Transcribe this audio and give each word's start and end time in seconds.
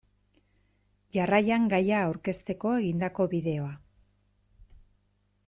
Jarraian 1.15 1.67
gaia 1.73 1.99
aurkezteko 2.07 2.73
egindako 2.81 3.29
bideoa. 3.35 4.73